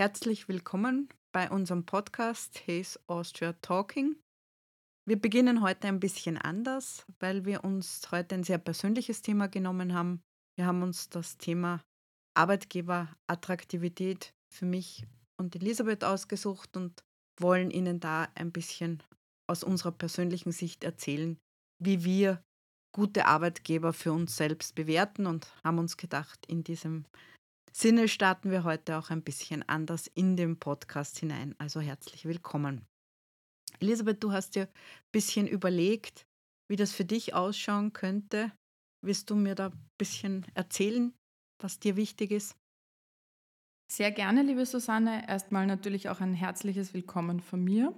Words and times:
Herzlich 0.00 0.46
willkommen 0.46 1.08
bei 1.32 1.50
unserem 1.50 1.84
Podcast 1.84 2.68
Haze 2.68 3.00
Austria 3.08 3.54
Talking. 3.54 4.14
Wir 5.08 5.20
beginnen 5.20 5.60
heute 5.60 5.88
ein 5.88 5.98
bisschen 5.98 6.38
anders, 6.38 7.04
weil 7.18 7.44
wir 7.44 7.64
uns 7.64 8.08
heute 8.12 8.36
ein 8.36 8.44
sehr 8.44 8.58
persönliches 8.58 9.22
Thema 9.22 9.48
genommen 9.48 9.94
haben. 9.94 10.20
Wir 10.56 10.66
haben 10.66 10.84
uns 10.84 11.08
das 11.08 11.36
Thema 11.36 11.82
Arbeitgeberattraktivität 12.34 14.32
für 14.54 14.66
mich 14.66 15.04
und 15.36 15.56
Elisabeth 15.56 16.04
ausgesucht 16.04 16.76
und 16.76 17.02
wollen 17.40 17.72
Ihnen 17.72 17.98
da 17.98 18.28
ein 18.36 18.52
bisschen 18.52 19.02
aus 19.48 19.64
unserer 19.64 19.90
persönlichen 19.90 20.52
Sicht 20.52 20.84
erzählen, 20.84 21.38
wie 21.82 22.04
wir 22.04 22.40
gute 22.94 23.26
Arbeitgeber 23.26 23.92
für 23.92 24.12
uns 24.12 24.36
selbst 24.36 24.76
bewerten 24.76 25.26
und 25.26 25.52
haben 25.64 25.80
uns 25.80 25.96
gedacht, 25.96 26.46
in 26.46 26.62
diesem 26.62 27.04
Sinne 27.80 28.08
starten 28.08 28.50
wir 28.50 28.64
heute 28.64 28.98
auch 28.98 29.10
ein 29.10 29.22
bisschen 29.22 29.62
anders 29.68 30.08
in 30.08 30.36
den 30.36 30.58
Podcast 30.58 31.16
hinein. 31.20 31.54
Also 31.58 31.80
herzlich 31.80 32.24
willkommen. 32.24 32.84
Elisabeth, 33.78 34.20
du 34.20 34.32
hast 34.32 34.56
dir 34.56 34.62
ein 34.62 35.12
bisschen 35.12 35.46
überlegt, 35.46 36.26
wie 36.68 36.74
das 36.74 36.92
für 36.92 37.04
dich 37.04 37.34
ausschauen 37.34 37.92
könnte. 37.92 38.50
Willst 39.00 39.30
du 39.30 39.36
mir 39.36 39.54
da 39.54 39.66
ein 39.68 39.90
bisschen 39.96 40.44
erzählen, 40.54 41.14
was 41.62 41.78
dir 41.78 41.94
wichtig 41.94 42.32
ist? 42.32 42.56
Sehr 43.92 44.10
gerne, 44.10 44.42
liebe 44.42 44.66
Susanne. 44.66 45.28
Erstmal 45.28 45.68
natürlich 45.68 46.08
auch 46.08 46.20
ein 46.20 46.34
herzliches 46.34 46.94
Willkommen 46.94 47.38
von 47.38 47.62
mir. 47.62 47.96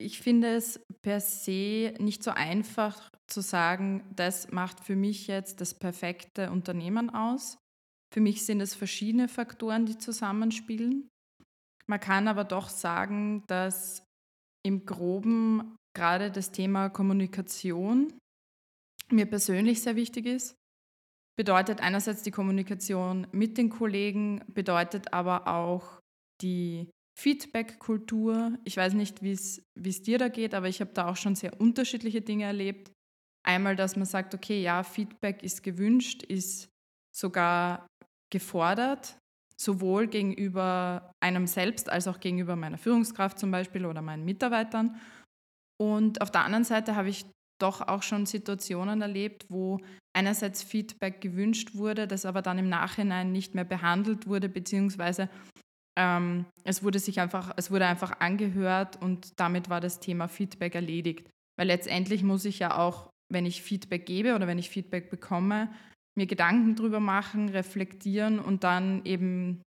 Ich 0.00 0.22
finde 0.22 0.54
es 0.54 0.80
per 1.02 1.20
se 1.20 1.92
nicht 1.98 2.22
so 2.22 2.30
einfach 2.30 3.10
zu 3.26 3.42
sagen, 3.42 4.10
das 4.16 4.50
macht 4.52 4.80
für 4.80 4.96
mich 4.96 5.26
jetzt 5.26 5.60
das 5.60 5.78
perfekte 5.78 6.50
Unternehmen 6.50 7.10
aus. 7.10 7.58
Für 8.12 8.20
mich 8.20 8.44
sind 8.44 8.60
es 8.60 8.74
verschiedene 8.74 9.28
Faktoren, 9.28 9.86
die 9.86 9.98
zusammenspielen. 9.98 11.08
Man 11.86 12.00
kann 12.00 12.28
aber 12.28 12.44
doch 12.44 12.68
sagen, 12.68 13.44
dass 13.46 14.04
im 14.64 14.86
groben 14.86 15.76
gerade 15.94 16.30
das 16.30 16.52
Thema 16.52 16.88
Kommunikation 16.88 18.12
mir 19.10 19.26
persönlich 19.26 19.82
sehr 19.82 19.96
wichtig 19.96 20.26
ist. 20.26 20.54
Bedeutet 21.36 21.80
einerseits 21.80 22.22
die 22.22 22.30
Kommunikation 22.30 23.26
mit 23.32 23.58
den 23.58 23.70
Kollegen, 23.70 24.42
bedeutet 24.48 25.12
aber 25.12 25.46
auch 25.46 26.00
die 26.42 26.90
Feedback-Kultur. 27.18 28.58
Ich 28.64 28.76
weiß 28.76 28.94
nicht, 28.94 29.22
wie 29.22 29.32
es 29.32 30.02
dir 30.02 30.18
da 30.18 30.28
geht, 30.28 30.54
aber 30.54 30.68
ich 30.68 30.80
habe 30.80 30.92
da 30.92 31.08
auch 31.08 31.16
schon 31.16 31.36
sehr 31.36 31.60
unterschiedliche 31.60 32.20
Dinge 32.20 32.44
erlebt. 32.44 32.92
Einmal, 33.46 33.76
dass 33.76 33.96
man 33.96 34.04
sagt, 34.04 34.34
okay, 34.34 34.60
ja, 34.62 34.82
Feedback 34.82 35.42
ist 35.42 35.62
gewünscht, 35.62 36.22
ist 36.22 36.68
sogar 37.16 37.86
gefordert, 38.30 39.16
sowohl 39.56 40.06
gegenüber 40.06 41.12
einem 41.20 41.46
selbst 41.46 41.90
als 41.90 42.06
auch 42.06 42.20
gegenüber 42.20 42.56
meiner 42.56 42.78
Führungskraft 42.78 43.38
zum 43.38 43.50
Beispiel 43.50 43.86
oder 43.86 44.02
meinen 44.02 44.24
Mitarbeitern. 44.24 45.00
Und 45.80 46.20
auf 46.20 46.30
der 46.30 46.44
anderen 46.44 46.64
Seite 46.64 46.96
habe 46.96 47.08
ich 47.08 47.26
doch 47.60 47.80
auch 47.80 48.02
schon 48.02 48.26
Situationen 48.26 49.02
erlebt, 49.02 49.46
wo 49.48 49.80
einerseits 50.16 50.62
Feedback 50.62 51.20
gewünscht 51.20 51.74
wurde, 51.74 52.06
das 52.06 52.24
aber 52.24 52.42
dann 52.42 52.58
im 52.58 52.68
Nachhinein 52.68 53.32
nicht 53.32 53.54
mehr 53.54 53.64
behandelt 53.64 54.26
wurde, 54.26 54.48
beziehungsweise 54.48 55.28
ähm, 55.98 56.46
es 56.64 56.82
wurde 56.82 57.00
sich 57.00 57.20
einfach, 57.20 57.52
es 57.56 57.70
wurde 57.70 57.86
einfach 57.86 58.20
angehört 58.20 59.00
und 59.02 59.38
damit 59.40 59.68
war 59.68 59.80
das 59.80 59.98
Thema 59.98 60.28
Feedback 60.28 60.74
erledigt. 60.74 61.28
Weil 61.58 61.66
letztendlich 61.66 62.22
muss 62.22 62.44
ich 62.44 62.60
ja 62.60 62.78
auch, 62.78 63.10
wenn 63.32 63.46
ich 63.46 63.62
Feedback 63.62 64.06
gebe 64.06 64.36
oder 64.36 64.46
wenn 64.46 64.58
ich 64.58 64.70
Feedback 64.70 65.10
bekomme, 65.10 65.68
mir 66.18 66.26
Gedanken 66.26 66.74
drüber 66.74 67.00
machen, 67.00 67.48
reflektieren 67.48 68.38
und 68.38 68.64
dann 68.64 69.04
eben 69.04 69.62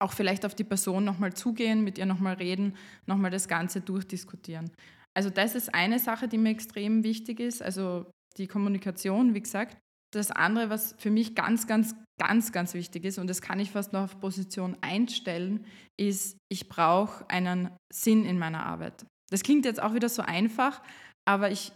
auch 0.00 0.12
vielleicht 0.12 0.44
auf 0.44 0.54
die 0.54 0.64
Person 0.64 1.04
nochmal 1.04 1.32
zugehen, 1.34 1.84
mit 1.84 1.98
ihr 1.98 2.06
nochmal 2.06 2.34
reden, 2.34 2.74
nochmal 3.06 3.30
das 3.30 3.46
Ganze 3.46 3.80
durchdiskutieren. 3.80 4.70
Also 5.14 5.30
das 5.30 5.54
ist 5.54 5.74
eine 5.74 5.98
Sache, 5.98 6.28
die 6.28 6.38
mir 6.38 6.50
extrem 6.50 7.04
wichtig 7.04 7.40
ist, 7.40 7.62
also 7.62 8.10
die 8.36 8.46
Kommunikation, 8.46 9.34
wie 9.34 9.42
gesagt. 9.42 9.76
Das 10.12 10.30
andere, 10.30 10.70
was 10.70 10.94
für 10.98 11.10
mich 11.10 11.34
ganz, 11.34 11.66
ganz, 11.66 11.94
ganz, 12.18 12.52
ganz 12.52 12.74
wichtig 12.74 13.04
ist, 13.04 13.18
und 13.18 13.28
das 13.28 13.42
kann 13.42 13.60
ich 13.60 13.70
fast 13.70 13.92
noch 13.92 14.02
auf 14.02 14.18
Position 14.18 14.76
einstellen, 14.80 15.64
ist, 15.98 16.36
ich 16.50 16.68
brauche 16.68 17.28
einen 17.28 17.70
Sinn 17.92 18.24
in 18.24 18.38
meiner 18.38 18.64
Arbeit. 18.64 19.04
Das 19.30 19.42
klingt 19.42 19.64
jetzt 19.64 19.80
auch 19.80 19.94
wieder 19.94 20.08
so 20.08 20.22
einfach, 20.22 20.82
aber 21.28 21.50
ich, 21.50 21.72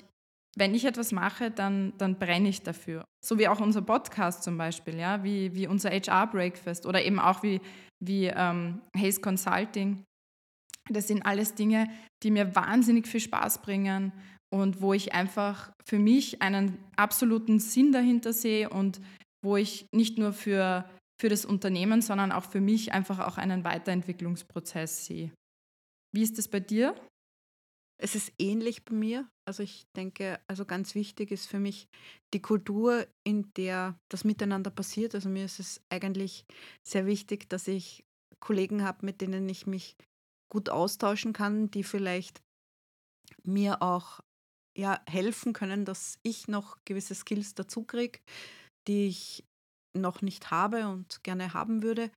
wenn 0.56 0.74
ich 0.74 0.84
etwas 0.84 1.12
mache, 1.12 1.50
dann, 1.50 1.92
dann 1.98 2.18
brenne 2.18 2.48
ich 2.48 2.62
dafür. 2.62 3.04
So 3.24 3.38
wie 3.38 3.48
auch 3.48 3.60
unser 3.60 3.82
Podcast 3.82 4.42
zum 4.42 4.56
Beispiel, 4.56 4.96
ja, 4.96 5.22
wie, 5.24 5.54
wie 5.54 5.66
unser 5.66 5.90
HR 5.90 6.28
Breakfast 6.28 6.86
oder 6.86 7.04
eben 7.04 7.18
auch 7.18 7.42
wie, 7.42 7.60
wie 8.00 8.26
ähm, 8.26 8.80
Haze 8.96 9.20
Consulting. 9.20 10.04
Das 10.90 11.08
sind 11.08 11.24
alles 11.24 11.54
Dinge, 11.54 11.88
die 12.22 12.30
mir 12.30 12.54
wahnsinnig 12.54 13.06
viel 13.06 13.20
Spaß 13.20 13.62
bringen 13.62 14.12
und 14.52 14.80
wo 14.80 14.92
ich 14.92 15.14
einfach 15.14 15.72
für 15.84 15.98
mich 15.98 16.42
einen 16.42 16.78
absoluten 16.96 17.58
Sinn 17.58 17.90
dahinter 17.90 18.32
sehe 18.32 18.70
und 18.70 19.00
wo 19.42 19.56
ich 19.56 19.86
nicht 19.92 20.18
nur 20.18 20.32
für, 20.32 20.88
für 21.20 21.28
das 21.28 21.44
Unternehmen, 21.44 22.02
sondern 22.02 22.32
auch 22.32 22.44
für 22.44 22.60
mich 22.60 22.92
einfach 22.92 23.18
auch 23.18 23.38
einen 23.38 23.64
Weiterentwicklungsprozess 23.64 25.06
sehe. 25.06 25.32
Wie 26.14 26.22
ist 26.22 26.38
das 26.38 26.46
bei 26.46 26.60
dir? 26.60 26.94
Es 27.96 28.14
ist 28.14 28.32
ähnlich 28.38 28.84
bei 28.84 28.94
mir. 28.94 29.28
Also 29.46 29.62
ich 29.62 29.86
denke, 29.96 30.40
also 30.46 30.64
ganz 30.64 30.94
wichtig 30.94 31.30
ist 31.30 31.46
für 31.46 31.58
mich 31.58 31.88
die 32.32 32.42
Kultur, 32.42 33.06
in 33.24 33.52
der 33.54 33.98
das 34.10 34.24
Miteinander 34.24 34.70
passiert. 34.70 35.14
Also 35.14 35.28
mir 35.28 35.44
ist 35.44 35.60
es 35.60 35.80
eigentlich 35.90 36.44
sehr 36.86 37.06
wichtig, 37.06 37.48
dass 37.48 37.68
ich 37.68 38.04
Kollegen 38.40 38.82
habe, 38.82 39.06
mit 39.06 39.20
denen 39.20 39.48
ich 39.48 39.66
mich 39.66 39.96
gut 40.50 40.68
austauschen 40.68 41.32
kann, 41.32 41.70
die 41.70 41.84
vielleicht 41.84 42.42
mir 43.42 43.82
auch 43.82 44.20
ja, 44.76 45.00
helfen 45.06 45.52
können, 45.52 45.84
dass 45.84 46.18
ich 46.22 46.48
noch 46.48 46.78
gewisse 46.84 47.14
Skills 47.14 47.54
dazu 47.54 47.84
kriege, 47.84 48.20
die 48.88 49.06
ich 49.06 49.44
noch 49.96 50.22
nicht 50.22 50.50
habe 50.50 50.88
und 50.88 51.22
gerne 51.22 51.54
haben 51.54 51.82
würde. 51.82 52.10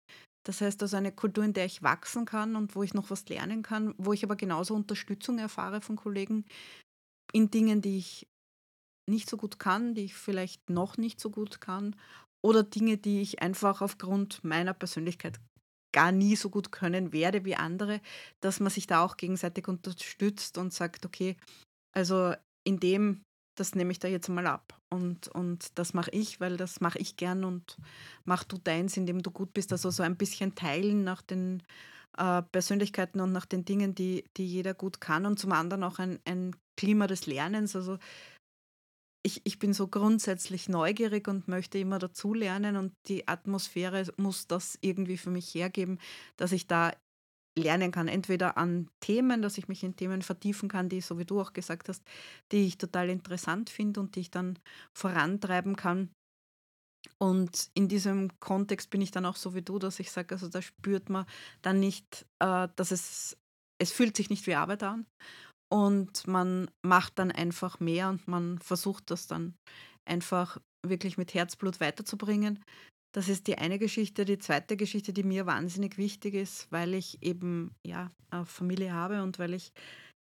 Das 0.48 0.62
heißt 0.62 0.82
also 0.82 0.96
eine 0.96 1.12
Kultur, 1.12 1.44
in 1.44 1.52
der 1.52 1.66
ich 1.66 1.84
wachsen 1.84 2.24
kann 2.24 2.56
und 2.56 2.74
wo 2.74 2.82
ich 2.82 2.94
noch 2.94 3.10
was 3.10 3.28
lernen 3.28 3.64
kann, 3.64 3.94
wo 3.98 4.14
ich 4.14 4.24
aber 4.24 4.38
genauso 4.38 4.76
Unterstützung 4.76 5.40
erfahre 5.40 5.82
von 5.82 5.98
Kollegen 5.98 6.46
in 7.34 7.52
Dingen, 7.52 7.82
die 7.82 7.98
ich 7.98 8.28
nicht 9.10 9.30
so 9.30 9.36
gut 9.36 9.60
kann, 9.60 9.94
die 9.94 10.06
ich 10.06 10.16
vielleicht 10.16 10.70
noch 10.70 10.98
nicht 10.98 11.20
so 11.20 11.30
gut 11.30 11.60
kann 11.60 11.98
oder 12.42 12.64
Dinge, 12.64 12.98
die 12.98 13.22
ich 13.22 13.42
einfach 13.42 13.82
aufgrund 13.82 14.42
meiner 14.46 14.74
Persönlichkeit 14.74 15.38
gar 15.94 16.14
nie 16.14 16.38
so 16.38 16.50
gut 16.50 16.72
können 16.72 17.12
werde 17.12 17.44
wie 17.44 17.56
andere, 17.56 18.00
dass 18.40 18.62
man 18.62 18.70
sich 18.70 18.88
da 18.88 19.04
auch 19.04 19.18
gegenseitig 19.18 19.68
unterstützt 19.68 20.58
und 20.58 20.72
sagt, 20.74 21.06
okay, 21.06 21.36
also 21.94 22.34
in 22.66 22.80
dem 22.80 23.22
das 23.58 23.76
nehme 23.76 23.92
ich 23.92 24.00
da 24.00 24.08
jetzt 24.08 24.30
mal 24.30 24.48
ab. 24.48 24.77
Und, 24.90 25.28
und 25.30 25.78
das 25.78 25.94
mache 25.94 26.12
ich, 26.12 26.40
weil 26.40 26.58
das 26.58 26.80
mache 26.80 27.00
ich 27.00 27.18
gern 27.18 27.44
und 27.44 27.78
mach 28.26 28.44
du 28.44 28.58
deins, 28.58 28.96
indem 28.96 29.22
du 29.22 29.32
gut 29.32 29.54
bist. 29.54 29.72
Also 29.72 29.90
so 29.90 30.04
ein 30.04 30.16
bisschen 30.16 30.56
teilen 30.56 31.04
nach 31.04 31.22
den 31.22 31.64
äh, 32.18 32.42
Persönlichkeiten 32.42 33.20
und 33.20 33.32
nach 33.32 33.46
den 33.46 33.66
Dingen, 33.66 33.96
die, 33.96 34.24
die 34.38 34.46
jeder 34.46 34.74
gut 34.74 35.02
kann. 35.02 35.26
Und 35.26 35.40
zum 35.40 35.52
anderen 35.52 35.84
auch 35.84 36.00
ein, 36.00 36.20
ein 36.26 36.56
Klima 36.78 37.08
des 37.08 37.26
Lernens. 37.26 37.76
Also 37.76 37.98
ich, 39.24 39.42
ich 39.44 39.60
bin 39.60 39.74
so 39.74 39.88
grundsätzlich 39.88 40.70
neugierig 40.70 41.28
und 41.28 41.50
möchte 41.50 41.78
immer 41.78 42.00
dazulernen 42.00 42.78
und 42.78 42.94
die 43.08 43.28
Atmosphäre 43.28 44.06
muss 44.16 44.48
das 44.48 44.78
irgendwie 44.80 45.18
für 45.18 45.32
mich 45.32 45.54
hergeben, 45.54 46.00
dass 46.38 46.54
ich 46.54 46.68
da 46.68 46.94
lernen 47.58 47.92
kann. 47.92 48.08
Entweder 48.08 48.58
an 48.58 48.90
Themen, 49.02 49.42
dass 49.42 49.58
ich 49.58 49.68
mich 49.68 49.84
in 49.84 49.96
Themen 49.96 50.22
vertiefen 50.22 50.70
kann, 50.70 50.90
die, 50.90 51.02
so 51.02 51.18
wie 51.18 51.26
du 51.26 51.42
auch 51.42 51.54
gesagt 51.54 51.90
hast, 51.90 52.04
die 52.52 52.66
ich 52.66 52.78
total 52.78 53.10
interessant 53.10 53.70
finde 53.70 54.00
und 54.00 54.16
die 54.16 54.22
ich 54.22 54.32
dann 54.32 54.60
vorantreiben 54.94 55.76
kann. 55.76 56.10
Und 57.20 57.70
in 57.74 57.88
diesem 57.88 58.40
Kontext 58.40 58.90
bin 58.90 59.02
ich 59.02 59.12
dann 59.12 59.26
auch 59.26 59.36
so 59.36 59.56
wie 59.56 59.62
du, 59.62 59.80
dass 59.80 60.00
ich 60.00 60.12
sage, 60.12 60.36
also 60.36 60.50
da 60.50 60.62
spürt 60.62 61.10
man 61.10 61.26
dann 61.62 61.80
nicht, 61.80 62.26
äh, 62.40 62.68
dass 62.76 62.92
es, 62.92 63.38
es 63.82 63.92
fühlt 63.92 64.16
sich 64.16 64.30
nicht 64.30 64.46
wie 64.48 64.56
Arbeit 64.56 64.84
an. 64.84 65.06
Und 65.70 66.28
man 66.28 66.70
macht 66.86 67.20
dann 67.20 67.32
einfach 67.32 67.80
mehr 67.80 68.10
und 68.10 68.28
man 68.28 68.60
versucht 68.60 69.12
das 69.12 69.28
dann 69.28 69.56
einfach 70.06 70.60
wirklich 70.86 71.18
mit 71.18 71.34
Herzblut 71.34 71.80
weiterzubringen. 71.80 72.64
Das 73.18 73.30
ist 73.30 73.48
die 73.48 73.58
eine 73.58 73.80
Geschichte. 73.80 74.26
Die 74.26 74.38
zweite 74.38 74.78
Geschichte, 74.78 75.12
die 75.12 75.24
mir 75.24 75.48
wahnsinnig 75.48 75.98
wichtig 75.98 76.36
ist, 76.36 76.72
weil 76.72 76.94
ich 76.94 77.18
eben 77.24 77.72
ja 77.84 78.12
eine 78.30 78.46
Familie 78.46 78.94
habe 78.94 79.24
und 79.24 79.40
weil 79.40 79.56
ich 79.56 79.72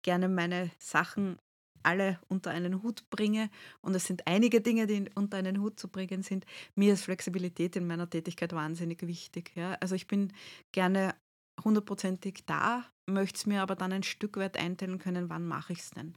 gerne 0.01 0.29
meine 0.29 0.71
Sachen 0.79 1.37
alle 1.83 2.21
unter 2.29 2.51
einen 2.51 2.83
Hut 2.83 3.03
bringe. 3.09 3.49
Und 3.81 3.95
es 3.95 4.05
sind 4.05 4.25
einige 4.27 4.61
Dinge, 4.61 4.87
die 4.87 5.09
unter 5.13 5.35
einen 5.35 5.59
Hut 5.59 5.77
zu 5.77 5.89
bringen 5.89 6.23
sind. 6.23 6.45
Mir 6.75 6.93
ist 6.93 7.03
Flexibilität 7.03 7.75
in 7.75 7.85
meiner 7.85 8.09
Tätigkeit 8.09 8.53
wahnsinnig 8.53 9.05
wichtig. 9.05 9.51
Ja. 9.55 9.73
Also 9.81 9.93
ich 9.95 10.07
bin 10.07 10.31
gerne 10.71 11.15
hundertprozentig 11.65 12.45
da, 12.45 12.85
möchte 13.07 13.35
es 13.35 13.45
mir 13.45 13.61
aber 13.61 13.75
dann 13.75 13.91
ein 13.91 14.03
Stück 14.03 14.37
weit 14.37 14.55
einteilen 14.55 14.99
können, 14.99 15.29
wann 15.29 15.45
mache 15.45 15.73
ich 15.73 15.79
es 15.79 15.89
denn. 15.89 16.13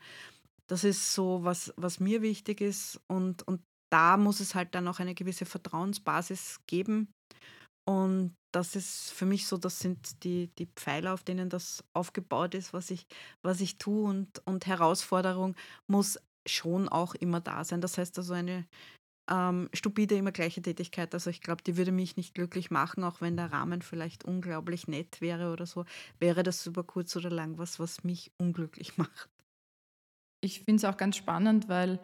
Das 0.69 0.85
ist 0.85 1.13
so, 1.13 1.43
was, 1.43 1.75
was 1.77 1.99
mir 1.99 2.23
wichtig 2.23 2.61
ist. 2.61 3.01
Und, 3.09 3.43
und 3.49 3.63
da 3.91 4.17
muss 4.17 4.41
es 4.41 4.55
halt 4.55 4.75
dann 4.75 4.89
auch 4.89 5.01
eine 5.01 5.15
gewisse 5.15 5.47
Vertrauensbasis 5.47 6.61
geben. 6.67 7.09
Und 7.89 8.35
das 8.53 8.77
ist 8.77 9.13
für 9.13 9.25
mich 9.25 9.47
so, 9.47 9.57
das 9.57 9.79
sind 9.79 10.23
die, 10.25 10.49
die 10.59 10.67
Pfeiler, 10.67 11.15
auf 11.15 11.25
denen 11.25 11.49
das 11.49 11.85
aufgebaut 11.95 12.55
ist, 12.55 12.73
was 12.73 12.91
ich, 12.91 13.07
was 13.43 13.61
ich 13.61 13.79
tue. 13.79 14.09
Und, 14.09 14.43
und 14.47 14.67
Herausforderung 14.67 15.55
muss 15.87 16.19
schon 16.47 16.89
auch 16.89 17.15
immer 17.15 17.41
da 17.41 17.65
sein. 17.65 17.81
Das 17.81 17.97
heißt 17.97 18.19
also 18.19 18.35
eine 18.35 18.67
ähm, 19.31 19.69
stupide, 19.75 20.17
immer 20.17 20.33
gleiche 20.33 20.63
Tätigkeit. 20.63 21.15
Also 21.15 21.31
ich 21.31 21.41
glaube, 21.41 21.63
die 21.63 21.77
würde 21.77 21.93
mich 21.93 22.17
nicht 22.17 22.35
glücklich 22.35 22.71
machen, 22.71 23.05
auch 23.05 23.21
wenn 23.21 23.37
der 23.37 23.53
Rahmen 23.53 23.83
vielleicht 23.83 24.25
unglaublich 24.25 24.89
nett 24.89 25.21
wäre 25.21 25.53
oder 25.53 25.67
so. 25.67 25.85
Wäre 26.19 26.43
das 26.43 26.67
über 26.67 26.85
kurz 26.85 27.15
oder 27.17 27.31
lang 27.31 27.59
was, 27.59 27.79
was 27.79 28.05
mich 28.05 28.33
unglücklich 28.39 28.97
macht. 28.99 29.29
Ich 30.41 30.61
finde 30.61 30.77
es 30.77 30.85
auch 30.85 30.97
ganz 30.97 31.17
spannend, 31.17 31.69
weil 31.69 32.01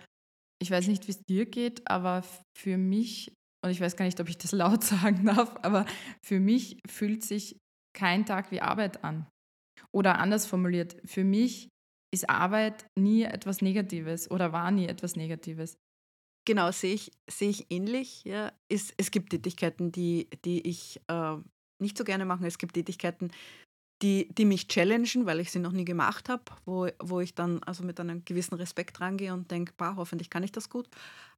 ich 0.64 0.70
weiß 0.70 0.88
nicht, 0.88 1.06
wie 1.06 1.12
es 1.12 1.22
dir 1.28 1.44
geht, 1.44 1.86
aber 1.86 2.24
für 2.56 2.78
mich, 2.78 3.34
und 3.62 3.70
ich 3.70 3.80
weiß 3.82 3.96
gar 3.96 4.06
nicht, 4.06 4.18
ob 4.18 4.30
ich 4.30 4.38
das 4.38 4.52
laut 4.52 4.82
sagen 4.84 5.26
darf, 5.26 5.54
aber 5.62 5.84
für 6.22 6.40
mich 6.40 6.78
fühlt 6.88 7.22
sich 7.22 7.58
kein 7.94 8.24
Tag 8.24 8.50
wie 8.50 8.62
Arbeit 8.62 9.04
an. 9.04 9.26
Oder 9.92 10.18
anders 10.18 10.46
formuliert, 10.46 10.96
für 11.04 11.22
mich 11.22 11.68
ist 12.14 12.30
Arbeit 12.30 12.86
nie 12.98 13.24
etwas 13.24 13.60
Negatives 13.60 14.30
oder 14.30 14.52
war 14.52 14.70
nie 14.70 14.86
etwas 14.86 15.16
Negatives. 15.16 15.76
Genau, 16.46 16.70
sehe 16.70 16.94
ich, 16.94 17.12
sehe 17.30 17.50
ich 17.50 17.66
ähnlich. 17.70 18.24
Ja. 18.24 18.52
Es, 18.68 18.94
es 18.96 19.10
gibt 19.10 19.30
Tätigkeiten, 19.30 19.92
die, 19.92 20.28
die 20.44 20.66
ich 20.66 21.00
äh, 21.08 21.36
nicht 21.82 21.98
so 21.98 22.04
gerne 22.04 22.24
mache. 22.24 22.46
Es 22.46 22.58
gibt 22.58 22.74
Tätigkeiten, 22.74 23.30
die, 24.04 24.28
die 24.34 24.44
mich 24.44 24.68
challengen, 24.68 25.24
weil 25.24 25.40
ich 25.40 25.50
sie 25.50 25.58
noch 25.58 25.72
nie 25.72 25.86
gemacht 25.86 26.28
habe, 26.28 26.42
wo, 26.66 26.88
wo 27.02 27.20
ich 27.20 27.34
dann 27.34 27.62
also 27.62 27.82
mit 27.82 27.98
einem 27.98 28.22
gewissen 28.26 28.54
Respekt 28.54 29.00
rangehe 29.00 29.32
und 29.32 29.50
denke, 29.50 29.72
hoffentlich 29.80 30.28
kann 30.28 30.42
ich 30.42 30.52
das 30.52 30.68
gut. 30.68 30.86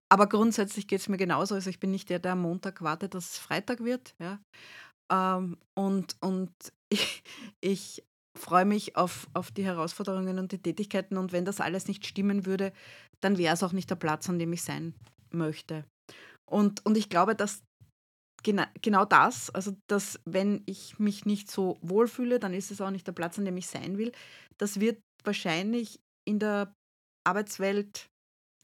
Aber 0.08 0.28
grundsätzlich 0.28 0.88
geht 0.88 1.00
es 1.00 1.08
mir 1.08 1.16
genauso. 1.16 1.54
Also 1.54 1.70
ich 1.70 1.78
bin 1.78 1.92
nicht 1.92 2.10
der, 2.10 2.18
der 2.18 2.32
am 2.32 2.42
Montag 2.42 2.82
wartet, 2.82 3.14
dass 3.14 3.30
es 3.30 3.38
Freitag 3.38 3.84
wird. 3.84 4.14
Ja. 4.18 4.40
Ähm, 5.12 5.58
und 5.74 6.16
und 6.20 6.50
ich, 6.88 7.22
ich 7.60 8.04
freue 8.36 8.64
mich 8.64 8.96
auf, 8.96 9.28
auf 9.32 9.52
die 9.52 9.64
Herausforderungen 9.64 10.40
und 10.40 10.50
die 10.50 10.58
Tätigkeiten. 10.58 11.16
Und 11.16 11.32
wenn 11.32 11.44
das 11.44 11.60
alles 11.60 11.86
nicht 11.86 12.04
stimmen 12.04 12.46
würde, 12.46 12.72
dann 13.20 13.38
wäre 13.38 13.54
es 13.54 13.62
auch 13.62 13.72
nicht 13.72 13.90
der 13.90 13.96
Platz, 13.96 14.28
an 14.28 14.40
dem 14.40 14.52
ich 14.52 14.62
sein 14.62 14.92
möchte. 15.30 15.84
Und, 16.44 16.84
und 16.84 16.96
ich 16.96 17.08
glaube, 17.08 17.36
dass 17.36 17.62
gena 18.42 18.68
genau 18.82 19.04
das, 19.04 19.50
also 19.50 19.76
dass 19.88 20.20
wenn 20.24 20.62
ich 20.66 20.98
mich 20.98 21.26
nicht 21.26 21.50
so 21.50 21.78
wohlfühle, 21.80 22.38
dann 22.38 22.54
ist 22.54 22.70
es 22.70 22.80
auch 22.80 22.90
nicht 22.90 23.06
der 23.06 23.12
Platz, 23.12 23.38
an 23.38 23.44
dem 23.44 23.56
ich 23.56 23.66
sein 23.66 23.98
will. 23.98 24.12
Das 24.58 24.80
wird 24.80 25.00
wahrscheinlich 25.24 26.00
in 26.26 26.38
der 26.38 26.72
Arbeitswelt, 27.26 28.06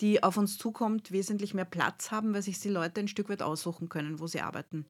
die 0.00 0.22
auf 0.22 0.36
uns 0.36 0.58
zukommt, 0.58 1.12
wesentlich 1.12 1.54
mehr 1.54 1.64
Platz 1.64 2.10
haben, 2.10 2.34
weil 2.34 2.42
sich 2.42 2.58
die 2.60 2.68
Leute 2.68 3.00
ein 3.00 3.08
Stück 3.08 3.28
weit 3.28 3.42
aussuchen 3.42 3.88
können, 3.88 4.20
wo 4.20 4.26
sie 4.26 4.40
arbeiten. 4.40 4.86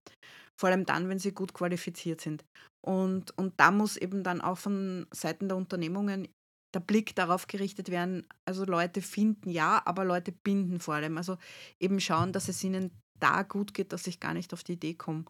Vor 0.58 0.68
allem 0.68 0.86
dann, 0.86 1.08
wenn 1.08 1.18
sie 1.18 1.32
gut 1.32 1.54
qualifiziert 1.54 2.20
sind. 2.20 2.44
Und, 2.84 3.36
und 3.38 3.54
da 3.58 3.70
muss 3.70 3.96
eben 3.96 4.22
dann 4.22 4.40
auch 4.40 4.58
von 4.58 5.06
Seiten 5.12 5.48
der 5.48 5.56
Unternehmungen 5.56 6.28
der 6.74 6.80
Blick 6.80 7.14
darauf 7.14 7.46
gerichtet 7.46 7.90
werden, 7.90 8.26
also 8.48 8.64
Leute 8.64 9.02
finden 9.02 9.50
ja, 9.50 9.82
aber 9.84 10.04
Leute 10.04 10.32
binden 10.32 10.80
vor 10.80 10.94
allem. 10.94 11.18
Also 11.18 11.36
eben 11.80 12.00
schauen, 12.00 12.32
dass 12.32 12.48
es 12.48 12.64
ihnen 12.64 12.90
da 13.22 13.42
gut 13.42 13.74
geht, 13.74 13.92
dass 13.92 14.06
ich 14.06 14.20
gar 14.20 14.34
nicht 14.34 14.52
auf 14.52 14.64
die 14.64 14.74
Idee 14.74 14.94
komme. 14.94 15.24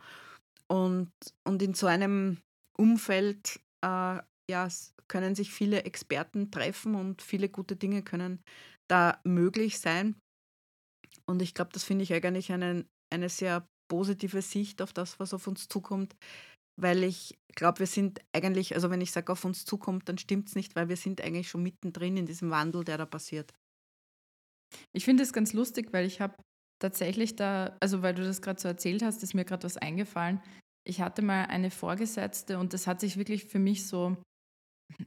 Und, 0.68 1.12
und 1.44 1.62
in 1.62 1.74
so 1.74 1.86
einem 1.86 2.38
Umfeld 2.78 3.60
äh, 3.84 4.20
ja, 4.50 4.68
können 5.08 5.34
sich 5.34 5.52
viele 5.52 5.84
Experten 5.84 6.50
treffen 6.50 6.94
und 6.94 7.22
viele 7.22 7.48
gute 7.48 7.76
Dinge 7.76 8.02
können 8.02 8.42
da 8.88 9.20
möglich 9.24 9.78
sein. 9.78 10.16
Und 11.26 11.42
ich 11.42 11.54
glaube, 11.54 11.70
das 11.72 11.84
finde 11.84 12.04
ich 12.04 12.12
eigentlich 12.12 12.50
einen, 12.52 12.88
eine 13.12 13.28
sehr 13.28 13.66
positive 13.88 14.42
Sicht 14.42 14.80
auf 14.80 14.92
das, 14.92 15.20
was 15.20 15.34
auf 15.34 15.46
uns 15.46 15.68
zukommt, 15.68 16.16
weil 16.80 17.04
ich 17.04 17.38
glaube, 17.54 17.80
wir 17.80 17.86
sind 17.86 18.20
eigentlich, 18.32 18.74
also 18.74 18.90
wenn 18.90 19.02
ich 19.02 19.12
sage, 19.12 19.30
auf 19.30 19.44
uns 19.44 19.64
zukommt, 19.64 20.08
dann 20.08 20.18
stimmt 20.18 20.48
es 20.48 20.54
nicht, 20.54 20.74
weil 20.74 20.88
wir 20.88 20.96
sind 20.96 21.20
eigentlich 21.20 21.48
schon 21.48 21.62
mittendrin 21.62 22.16
in 22.16 22.26
diesem 22.26 22.50
Wandel, 22.50 22.84
der 22.84 22.98
da 22.98 23.06
passiert. 23.06 23.52
Ich 24.94 25.04
finde 25.04 25.22
es 25.22 25.34
ganz 25.34 25.52
lustig, 25.52 25.92
weil 25.92 26.06
ich 26.06 26.20
habe 26.20 26.42
tatsächlich 26.82 27.36
da, 27.36 27.76
also 27.80 28.02
weil 28.02 28.14
du 28.14 28.24
das 28.24 28.42
gerade 28.42 28.60
so 28.60 28.68
erzählt 28.68 29.02
hast, 29.02 29.22
ist 29.22 29.34
mir 29.34 29.44
gerade 29.44 29.64
was 29.64 29.76
eingefallen. 29.76 30.40
Ich 30.84 31.00
hatte 31.00 31.22
mal 31.22 31.44
eine 31.44 31.70
Vorgesetzte 31.70 32.58
und 32.58 32.72
das 32.72 32.86
hat 32.86 33.00
sich 33.00 33.16
wirklich 33.16 33.44
für 33.44 33.58
mich 33.58 33.86
so, 33.86 34.16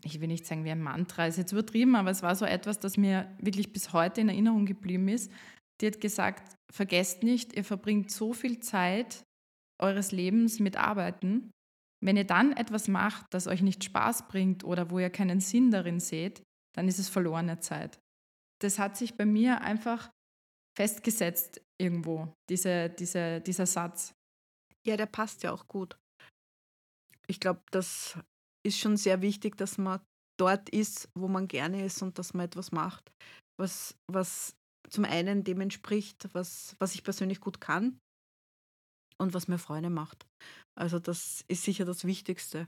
ich 0.03 0.19
will 0.21 0.27
nicht 0.27 0.45
sagen 0.45 0.63
wie 0.63 0.71
ein 0.71 0.81
Mantra, 0.81 1.27
ist 1.27 1.37
jetzt 1.37 1.51
übertrieben, 1.51 1.95
aber 1.95 2.09
es 2.09 2.23
war 2.23 2.35
so 2.35 2.45
etwas, 2.45 2.79
das 2.79 2.97
mir 2.97 3.29
wirklich 3.39 3.73
bis 3.73 3.93
heute 3.93 4.21
in 4.21 4.29
Erinnerung 4.29 4.65
geblieben 4.65 5.07
ist. 5.09 5.31
Die 5.81 5.87
hat 5.87 5.99
gesagt, 5.99 6.55
vergesst 6.71 7.23
nicht, 7.23 7.53
ihr 7.53 7.63
verbringt 7.63 8.09
so 8.09 8.33
viel 8.33 8.59
Zeit 8.59 9.23
eures 9.79 10.11
Lebens 10.11 10.59
mit 10.59 10.77
Arbeiten 10.77 11.51
wenn 12.05 12.17
ihr 12.17 12.25
dann 12.25 12.51
etwas 12.51 12.87
macht, 12.87 13.25
das 13.31 13.47
euch 13.47 13.61
nicht 13.61 13.83
Spaß 13.83 14.27
bringt 14.27 14.63
oder 14.63 14.91
wo 14.91 14.99
ihr 14.99 15.09
keinen 15.09 15.39
Sinn 15.39 15.71
darin 15.71 15.99
seht, 15.99 16.43
dann 16.75 16.87
ist 16.87 16.99
es 16.99 17.09
verlorene 17.09 17.59
Zeit. 17.59 17.99
Das 18.61 18.77
hat 18.79 18.95
sich 18.95 19.15
bei 19.15 19.25
mir 19.25 19.61
einfach 19.61 20.11
festgesetzt 20.77 21.61
irgendwo, 21.79 22.33
diese, 22.49 22.89
diese, 22.89 23.41
dieser 23.41 23.65
Satz. 23.65 24.13
Ja, 24.85 24.97
der 24.97 25.07
passt 25.07 25.43
ja 25.43 25.51
auch 25.51 25.67
gut. 25.67 25.97
Ich 27.27 27.39
glaube, 27.39 27.61
das 27.71 28.17
ist 28.65 28.79
schon 28.79 28.97
sehr 28.97 29.21
wichtig, 29.21 29.57
dass 29.57 29.77
man 29.77 29.99
dort 30.39 30.69
ist, 30.69 31.09
wo 31.17 31.27
man 31.27 31.47
gerne 31.47 31.85
ist 31.85 32.01
und 32.01 32.19
dass 32.19 32.33
man 32.33 32.45
etwas 32.45 32.71
macht, 32.71 33.11
was, 33.59 33.95
was 34.11 34.55
zum 34.89 35.05
einen 35.05 35.43
dem 35.43 35.61
entspricht, 35.61 36.29
was, 36.33 36.75
was 36.79 36.93
ich 36.93 37.03
persönlich 37.03 37.39
gut 37.39 37.61
kann 37.61 37.99
und 39.17 39.33
was 39.33 39.47
mir 39.47 39.57
Freude 39.57 39.89
macht. 39.89 40.25
Also 40.77 40.99
das 40.99 41.43
ist 41.47 41.63
sicher 41.63 41.85
das 41.85 42.05
Wichtigste. 42.05 42.67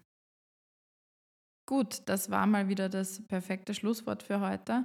Gut, 1.69 2.01
das 2.05 2.31
war 2.31 2.47
mal 2.47 2.69
wieder 2.69 2.87
das 2.87 3.21
perfekte 3.27 3.73
Schlusswort 3.73 4.23
für 4.23 4.39
heute. 4.39 4.83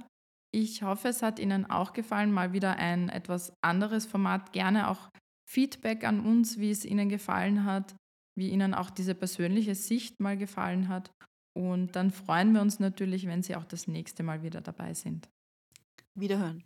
Ich 0.55 0.83
hoffe, 0.83 1.07
es 1.07 1.23
hat 1.23 1.39
Ihnen 1.39 1.65
auch 1.65 1.93
gefallen, 1.93 2.31
mal 2.31 2.53
wieder 2.53 2.77
ein 2.77 3.09
etwas 3.09 3.53
anderes 3.63 4.05
Format. 4.05 4.53
Gerne 4.53 4.87
auch 4.87 5.09
Feedback 5.49 6.03
an 6.03 6.19
uns, 6.19 6.59
wie 6.59 6.69
es 6.69 6.85
Ihnen 6.85 7.09
gefallen 7.09 7.65
hat, 7.65 7.95
wie 8.35 8.49
Ihnen 8.49 8.75
auch 8.75 8.91
diese 8.91 9.15
persönliche 9.15 9.73
Sicht 9.73 10.19
mal 10.19 10.37
gefallen 10.37 10.89
hat. 10.89 11.11
Und 11.57 11.95
dann 11.95 12.11
freuen 12.11 12.53
wir 12.53 12.61
uns 12.61 12.79
natürlich, 12.79 13.25
wenn 13.25 13.41
Sie 13.41 13.55
auch 13.55 13.65
das 13.65 13.87
nächste 13.87 14.21
Mal 14.21 14.43
wieder 14.43 14.61
dabei 14.61 14.93
sind. 14.93 15.27
Wiederhören. 16.13 16.63